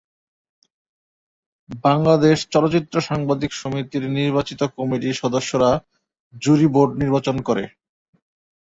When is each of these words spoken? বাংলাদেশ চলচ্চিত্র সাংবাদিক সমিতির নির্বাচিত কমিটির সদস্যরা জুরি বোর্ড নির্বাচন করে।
বাংলাদেশ 1.83 2.37
চলচ্চিত্র 2.53 2.95
সাংবাদিক 3.09 3.51
সমিতির 3.53 4.03
নির্বাচিত 4.17 4.61
কমিটির 4.77 5.19
সদস্যরা 5.21 5.71
জুরি 6.33 6.67
বোর্ড 6.73 6.91
নির্বাচন 7.01 7.35
করে। 7.47 7.63